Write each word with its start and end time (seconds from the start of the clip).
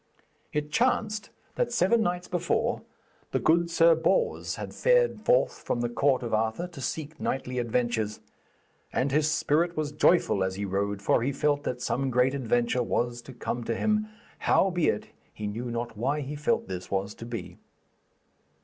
It 0.51 0.71
chanced 0.71 1.29
that 1.53 1.71
seven 1.71 2.01
nights 2.01 2.27
before, 2.27 2.81
the 3.33 3.37
good 3.39 3.69
Sir 3.69 3.93
Bors 3.93 4.55
had 4.55 4.73
fared 4.73 5.21
forth 5.23 5.59
from 5.61 5.81
the 5.81 5.89
court 5.89 6.23
of 6.23 6.33
Arthur 6.33 6.65
to 6.69 6.81
seek 6.81 7.19
knightly 7.19 7.59
adventures. 7.59 8.19
And 8.91 9.11
his 9.11 9.29
spirit 9.29 9.77
was 9.77 9.91
joyful 9.91 10.43
as 10.43 10.55
he 10.55 10.65
rode, 10.65 11.03
for 11.03 11.21
he 11.21 11.31
felt 11.31 11.61
that 11.65 11.83
some 11.83 12.09
great 12.09 12.33
adventure 12.33 12.81
was 12.81 13.21
to 13.21 13.31
come 13.31 13.63
to 13.65 13.75
him, 13.75 14.07
howbeit 14.39 15.09
he 15.35 15.45
knew 15.45 15.69
not 15.69 15.95
why 15.95 16.21
he 16.21 16.35
felt 16.35 16.67
this 16.67 16.89
was 16.89 17.13
to 17.13 17.25
be. 17.27 17.59